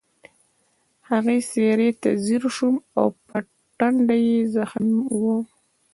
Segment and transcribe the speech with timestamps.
[0.03, 0.03] د
[1.09, 3.37] هغې څېرې ته ځیر شوم او په
[3.77, 4.87] ټنډه یې زخم
[5.19, 5.21] و